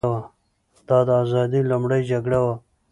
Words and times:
دا 0.87 0.97
د 1.07 1.09
ازادۍ 1.23 1.61
لومړۍ 1.69 2.01
جګړه 2.11 2.39
وه. 2.43 2.55